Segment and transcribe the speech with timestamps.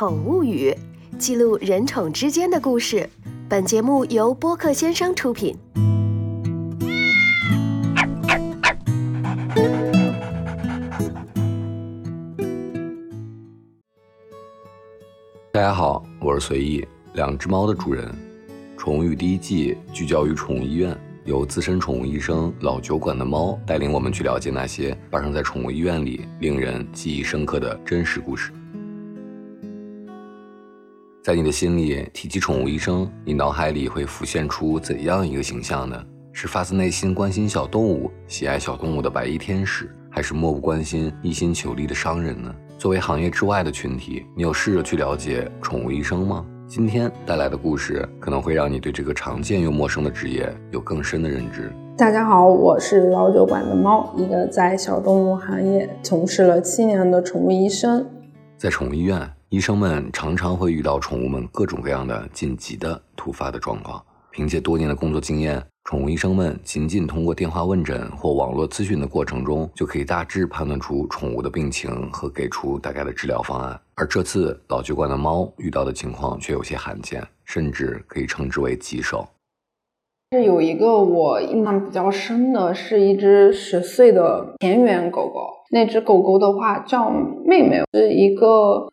[0.00, 0.74] 宠物语》，
[1.18, 3.06] 记录人宠之间的故事。
[3.50, 5.54] 本节目由播客先生出品。
[15.52, 16.82] 大家好，我是随意，
[17.12, 18.10] 两只猫的主人。
[18.78, 20.98] 宠物语第一季聚焦于宠物医院。
[21.26, 28.50] 由资深宠物医生老酒馆的猫带领我们去了解那些发生在宠物医院里令人记忆深刻的真实故事。
[31.22, 36.02] 在你的心里提起宠物医生，你脑海里会浮现出怎样一个形象呢？
[36.32, 42.54] 是发自内心关心小动物、喜爱小动物的白衣天使，还是漠不关心、一心求利的商人呢？
[42.78, 46.42] 作为行业之外的群体，你有试着去了解宠物医生吗？
[46.66, 51.70] 今天带来的故事可能会让你对这个常见又陌生的职业有更深的认知。
[51.98, 58.06] 大家好，我是老酒馆的猫，一个在小动物行业从事了七年的宠物医生。
[58.56, 65.60] 在宠物医院，医生们常常会遇到宠物们各种各样的紧急的突发的状况，凭借多年的工作经验。
[65.82, 73.80] 宠物医生们仅仅通过电话问诊或网络咨询的过程中，就可以大致判断出宠物的病情和给出大概的治疗方案。
[73.96, 79.28] 而这次老酒馆的猫遇到的情况却有些罕见，甚至可以称之为棘手。
[80.32, 85.40] 是有一个我印象比较深的，是一只十岁的田园狗狗。
[85.72, 87.10] 那只狗狗的话叫
[87.44, 88.46] 妹妹，是一个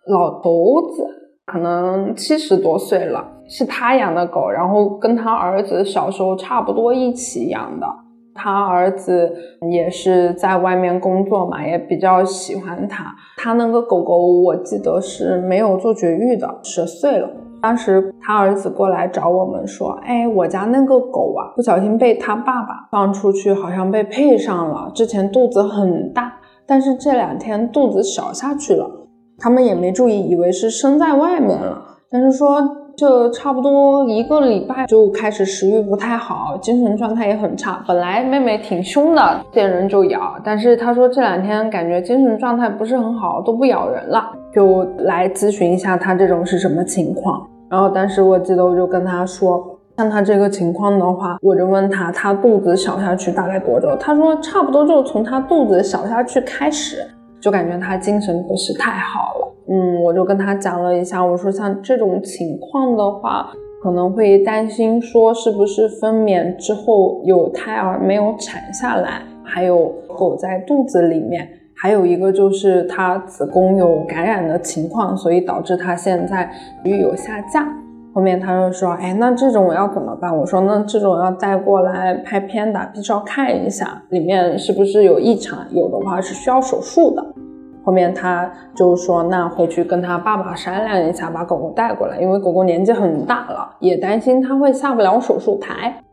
[0.07, 1.05] 老头子，
[1.45, 3.23] 可能七十多岁了。
[3.47, 7.85] 是他养的狗，然后跟他儿子小时候差不多一起养的。
[8.33, 9.31] 他儿子
[9.71, 13.13] 也是在外面工作嘛，也比较喜欢他。
[13.37, 17.29] 他那个狗狗我记得是没有做绝育的，十岁了。
[17.61, 24.91] 当时他儿子过来找我们说：“哎，我家那个狗啊，不小心被他爸爸放出去，好像被配上了。
[24.93, 26.33] 之前肚子很大，
[26.67, 28.89] 但是这两天肚子小下去了。
[29.39, 31.81] 他们也没注意，以为是生在外面了。
[32.11, 37.85] 但是说。”这差不多一个礼拜就开始食欲不太好，精神状态也很差。
[37.87, 47.47] 本来妹妹挺凶的，见人就咬，但是她说这两天感觉精神状态不是很好，都不咬人了，就来咨询一下她这种是什么情况。
[47.69, 49.63] 然后当时我记得我就跟她说，
[49.97, 53.95] 像她这个情况的话，我就问她，她肚子小下去大概多久？
[53.99, 57.07] 她说差不多就从她肚子小下去开始，
[57.39, 59.53] 就感觉她精神不是太好了。
[59.69, 63.51] 嗯，我就跟他讲了一下，我说像这种情况的话，
[63.83, 76.49] 可能会担心说是不是分娩之后有胎儿没有产下来，还有狗在肚子里面，还有一个就是他子宫有感染的情况，所以导致他现在
[76.83, 77.67] 育有下降。
[78.13, 80.35] 后面他就说，哎，那这种我要怎么办？
[80.35, 87.23] 我说那这种要带过来拍片打 B 超看一下，里面是不是有异常，有的话是需要手术的。
[87.87, 96.03] 后面他就说，那回去跟他爸爸商量一下，把狗狗带过来，因为狗狗年纪很大了，也担心它会下不了手术台。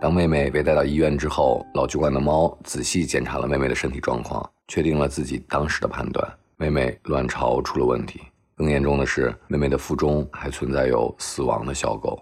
[0.00, 6.26] 当妹妹被带到医院之后，老酒馆的猫仔细检查了妹妹的身体状况，确定了自己当时的判断：
[6.56, 8.22] 妹妹卵巢出了问题。
[8.56, 12.18] 更严重的是，妹妹的腹中还存在有死亡的小狗。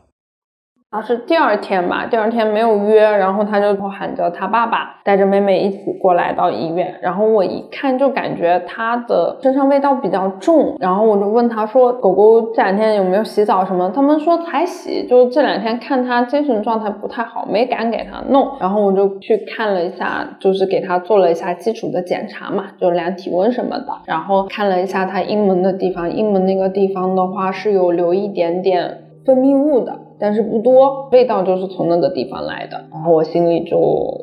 [0.91, 2.07] 啊，是第二天吧？
[2.07, 6.95] 第二天没有约，然后他就喊着他爸爸带着妹妹一起过来到医院。
[7.03, 18.53] 然后我一看就感觉他的身上味道比较重，然后我就问他说：“狗狗这两天有没有洗澡什么？”他们说才洗，就这两天看他精神状态不太好，没敢给他弄。
[18.59, 23.87] 然后我就去看了一下，就是给他做了一下基础的检查嘛，就量体温什么的。
[24.07, 30.08] 然后看了一下他阴门的地方，阴门那个地方的话是有留一点点分泌物的。
[30.19, 33.79] 但是不多，味道就是从那个地方来的，然后我心里就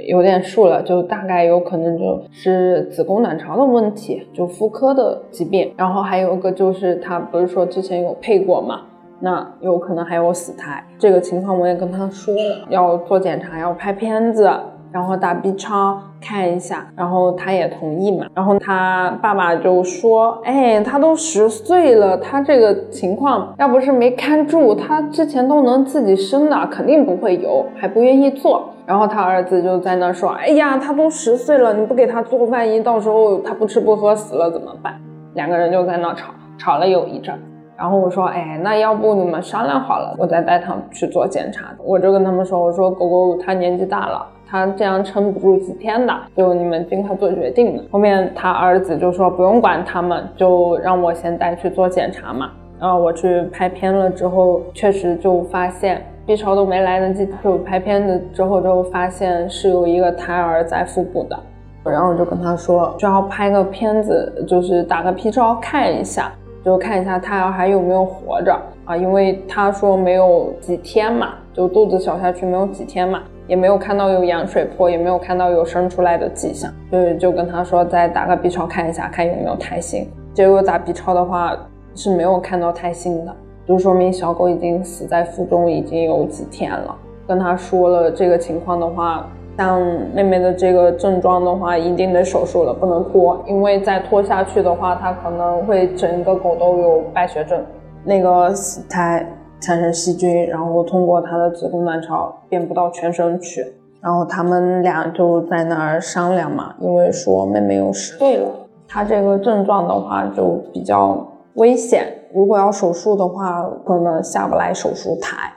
[0.08, 5.74] 有点数了，就大概有可能就是子宫卵巢的问题，就妇科的疾病。
[5.78, 8.82] 然后还有一个就是他不是说之前有配过嘛，
[9.20, 10.84] 那有可能还有死胎。
[11.00, 14.50] 这个情况我也跟他说了，要做检查，要拍片子。
[14.96, 18.28] 然后打 B 超看一下，然后他也同意嘛。
[18.34, 34.96] 然后他爸爸就说：“哎，他都十岁了，他这个情况要不是没看住，他之前都能自己生的，肯定不会有，还不愿意做。”然后他儿子就在那说：“哎呀，他都十岁了，你不给他做，万一到时候他不吃不喝死了怎么办？”
[35.36, 37.38] 两个人就在那吵，吵了有一阵。
[37.76, 47.86] 然后我说：“哎，那要不你们商量好了，我再带他们去做检查。”我就跟他们说：“我说狗狗它年纪大了。”他这样撑不住几天的，就你们尽快做决定。
[47.92, 52.52] 后面他儿子就说不用管他们，就让我先带去做检查嘛。
[52.80, 61.38] 然后我去拍片了之后，确实就发现 B 超都没来得及，就拍片子之后就发现是有一个胎儿在腹部的。
[61.84, 66.32] 然后我就跟他说，就要拍个片子，就是打个 B 超看一下。
[66.64, 80.10] 就看一下胎儿还有没有活着啊，因为他说没有几天嘛，就肚子小下去没有几天嘛，也没有看到有羊水破，也没有看到有生出来的迹象，所以就跟他说再打个 B 超看一下，看有没有胎心。
[80.34, 81.58] 结果打 B 超的话
[81.94, 83.36] 是没有看到胎心的，
[83.68, 86.96] 就说明小狗已经死在腹中已经有几天了。
[87.28, 89.28] 跟他说了这个情况的话。
[89.58, 89.82] 像
[90.14, 97.64] 妹妹的这个症状的话，一定得手术了，不能拖，因为再拖下去的话，它可能会整个狗都有败血症，
[98.04, 99.26] 那个死胎
[99.66, 103.66] 产生细菌，然后通过它的子宫卵巢遍布到全身去，
[104.00, 108.48] 然后他们俩就在那儿商量嘛，因为说妹妹有十岁了，
[108.88, 115.52] 她这个症状的话就比较危险，如果要手术的话，可能下不来手术台。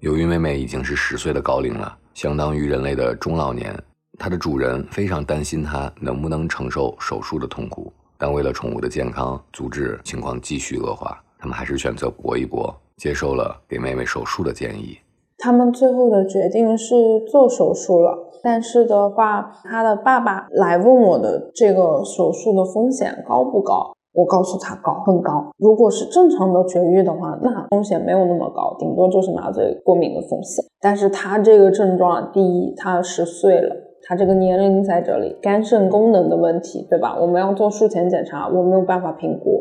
[0.00, 1.98] 由于妹妹已经是十岁的高龄了。
[2.14, 3.74] 相当于人类的中老年，
[4.18, 14.98] 它的主人非常担心它能不能承受手术的痛苦，但为了宠物的健康，阻止情况继续恶化，他们还是选择搏一搏，接受了给妹妹手术的建议。
[15.36, 23.92] 他们最后的决定是做手术了，但是的话，他的爸爸来问我的这个手术的风险高不高？
[24.12, 30.64] 我告诉他高很高，如果是正常的绝育的话，那风险没有那么高，顶多就是麻醉过敏的风险。
[30.80, 37.18] 但是他这个症状，第一，他十岁了，他这个年龄在这里，肝肾功能的问题，对吧？
[37.20, 39.60] 我们要做术前检查，我没有办法评估。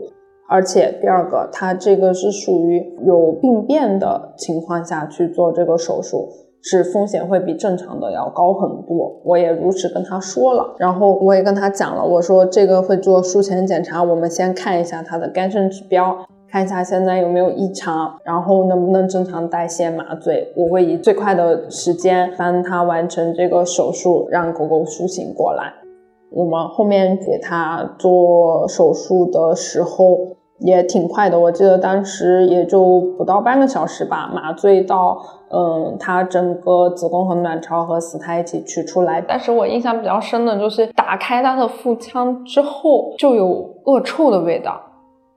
[0.52, 6.28] 而且第二个，他这个是属于有病变的情况下去做这个手术。
[6.64, 16.16] 是风险会比正常的要高很多，我也如实跟他说了，然后我也跟他讲了，我说这个会做术前检查，我们先看一下他的肝肾指标，
[16.48, 25.74] 看一下现在有没有异常，然后能不能正常代谢麻醉，我会以最快的时间帮他完成这个手术，让狗狗苏醒过来。
[26.30, 30.38] 我们后面给他做手术的时候。
[30.62, 35.18] 也挺快的，我记得当时也就不到半个小时吧，麻醉到，
[35.50, 39.20] 嗯，他整个子宫和卵巢和死胎一起取出来。
[39.20, 44.80] 但是我印象比较深的就是打开他的腹腔之后就有恶臭的味道，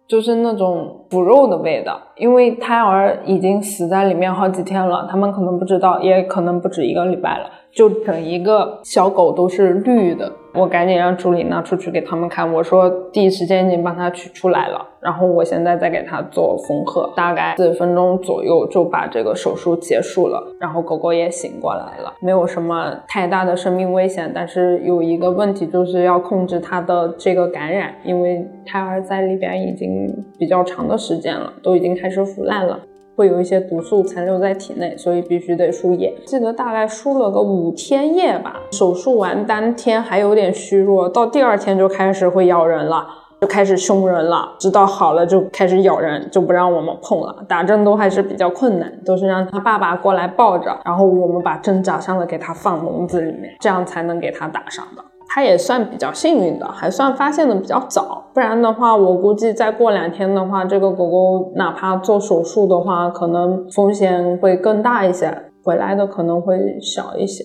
[0.06, 7.46] 就是那种腐肉的味道，因为胎儿已经死在里面好几天了，他们可能不知道，也可能不止一个礼拜了。
[7.74, 12.50] 就整一个小狗都是绿的，我赶紧让助理拿出去给他们看。
[12.52, 20.40] 我说第一时间已经帮它取出来了，然后我现在再给它做缝合，大概四十分钟左右就把这个手术结束了。
[20.60, 24.30] 然后狗狗也醒过来了，没有什么太大的生命危险。
[24.32, 32.78] 但是有一个问题就是要控制它的这个感染，因为胎儿在里边已经比较长的时间了，都已经开始腐烂了。
[33.16, 36.14] 会有一些毒素残留在体内，所以必须得输液。
[36.26, 38.60] 记得大概输了个五天液吧。
[38.72, 43.06] 手术完当天还有点虚弱，到第二天就开始会咬人了，
[43.40, 44.54] 就开始凶人了。
[44.58, 47.44] 直到好了就开始咬人，就不让我们碰了。
[47.48, 55.04] 打针都还是比较困难，都是让他爸爸过来抱着，然后我们把针扎上了，给他放笼子里面，这样才能给他打上的。
[55.34, 67.44] 他也算比较幸运的，还算发现的比较早，不然的话，我估计再过两天的话，这个狗狗哪怕做手术的话，可能风险会更大一些，回来的可能会小一些。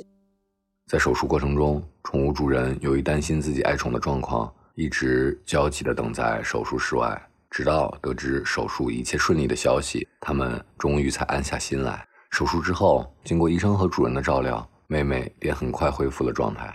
[0.86, 7.20] 在手术过程中，宠物主人由于担心自己爱宠的状况，一直焦急地等在手术室外，
[7.50, 12.06] 直到得知手术一切顺利的消息，他们终于才安下心来。
[12.30, 16.72] 手术之后，经过医生和主人的照料，妹妹也很快恢复了状态。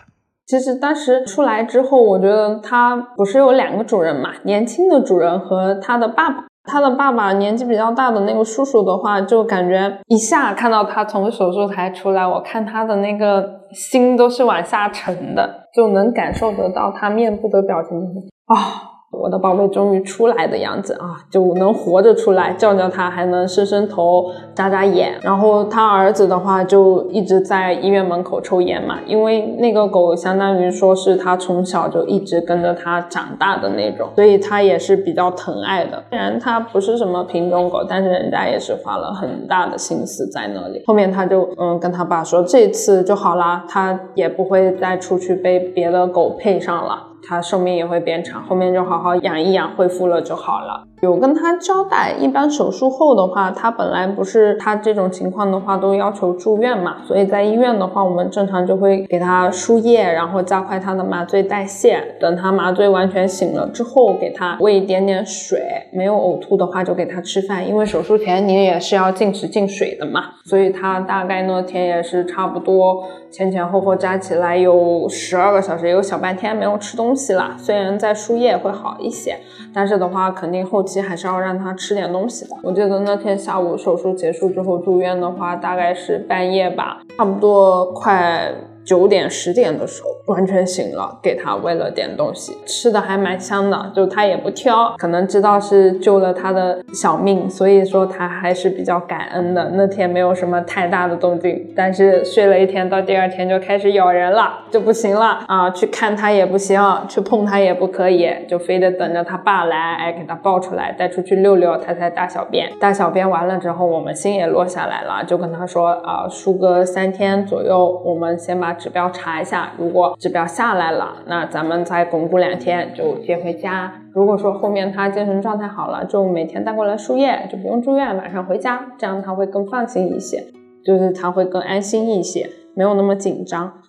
[0.47, 6.45] 其实当时出来之后，我觉得他不是有两个主人嘛，年轻的主人和他的爸爸。
[6.67, 17.99] 他的爸爸年纪比较大的那个叔叔的话，就感觉一下看到他从手术台出来，我看他的那个心都是往下沉的，就能感受得到他面部的表情
[18.47, 18.94] 啊。
[19.15, 25.15] 我的宝贝终于出来的样子啊，就能活着出来，叫叫他还能伸伸头、眨眨眼。
[25.23, 36.03] 然后他儿子的话就一直在医院门口抽烟嘛，因为那个狗相当于说是他从小就一直跟着他长大的那种，所以他也是比较疼爱的。
[36.11, 40.83] 虽然他不是什么品种狗，但是人家也是花了很大的心思在那里。
[40.87, 47.09] 后面他就嗯跟他爸说，这次就好啦，他也不会再出去被别的狗配上了。
[47.27, 50.85] 它寿命也会变长，后面就好好养一养，恢复了就好了。
[51.03, 62.17] 有跟他交代，一般手术后的话，他本来不是他这种情况的话，都要求住院嘛，所以在医院的话，我们正常就会给他输液，然后加快他的麻醉代谢。
[62.19, 65.61] 等他麻醉完全醒了之后，给他喂一点点水，
[65.93, 67.69] 没有呕吐的话，就给他吃饭。
[67.69, 77.14] 因为手术前你也是要禁食禁水的嘛，所以他大概那天也是差不多前前后后加起来有十二个小时，有小半天没有吃东。
[77.15, 77.55] 东西啦。
[77.57, 79.39] 虽然在输液会好一些，
[79.73, 82.57] 但是的话，肯定后期还是要让他吃点东西的。
[82.65, 88.53] 我记得那天下午手术结束之后住院的话，大概是半夜吧，差不多快。
[88.85, 99.73] 九点十点的时候完全醒了，给他喂了点东西，吃的还蛮香的，就他也不挑，可能知道是救了他的小命，所以说他还是比较感恩的。
[99.75, 105.71] 那天没有什么太大的动静，但是睡了一天，到第二天就开始咬人了，就不行了啊！
[105.71, 112.71] 去看他也不行，去碰他也不可以，就非得等着他爸来，哎，给他抱出来带出去溜溜，他才大小便。
[112.79, 118.75] 大小便完了之后，我们心也落下来了，就跟他说啊，输个三天左右，我们先把。
[118.75, 123.93] 指标查一下，如果指标下来了，那咱们再巩固两天就接回家。
[124.13, 130.47] 如果说后面他精神状态好了，就每天带过来输液，就不用住院，晚上回家，这样他会更放心一些，
[130.85, 133.83] 就是他会更安心一些，没有那么紧张。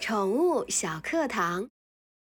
[0.00, 1.68] 宠物小课堂。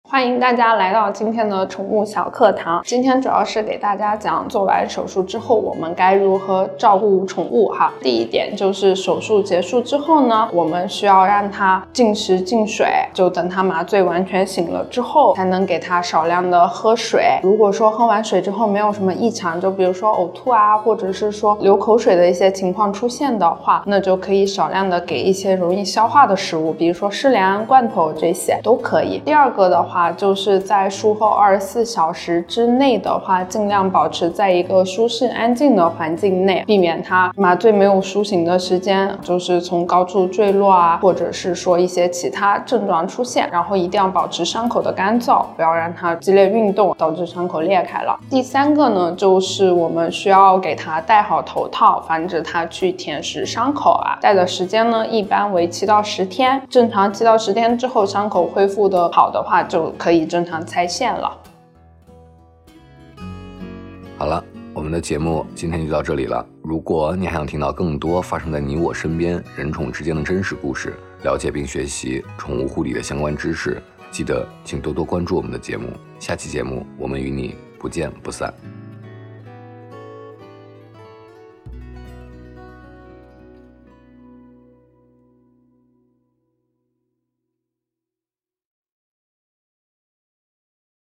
[0.08, 2.80] 欢迎大家来到今天的宠物小课堂。
[2.84, 7.92] 今天主要是给大家讲做完手术之后我们该如何照顾宠物哈。
[8.00, 17.40] 第一点就是手术结束之后呢，我们需要让它进食进水，就等它麻醉完全醒了之后，才能给它少量的喝水。
[17.42, 29.20] 如果说喝完水之后没有什么异常，就比如说呕吐啊，或者是说流口水的一些情况出现的话，那就可以少量的给一些容易消化的食物，比如说湿粮、罐头这些都可以。
[29.24, 29.95] 第二个的话。
[29.96, 43.48] 啊，就是在术后二十四小时之内的话，尽量保持在一个舒适安静的环境内，避免它麻醉没有苏醒的时间，就是从高处坠落啊，或者是说一些其他症状出现。
[43.50, 48.20] 然后一定要保持伤口的干燥，不要让它激烈运动导致伤口裂开了。
[48.28, 54.18] 第三个呢，就是我们需要给它戴好头套，防止它去舔食伤口啊。
[54.20, 61.36] 戴的时间呢，一般为七到十天，正常七到十天之后，伤口恢复的好的话就可以正常拆线了。
[64.18, 66.44] 好了，我们的节目今天就到这里了。
[66.62, 75.88] 如果你还想听到更多发生在你我身边人宠之间的真实故事，了解并学习宠物护理的相关知识，记得请多多关注我们的节目。
[76.18, 78.52] 下期节目我们与你不见不散。